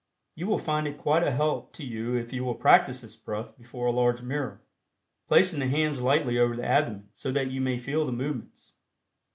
[0.33, 3.55] You will find it quite a help to you if you will practice this breath
[3.55, 4.63] before a large mirror,
[5.27, 8.71] placing the hands lightly over the abdomen so that you may feel the movements.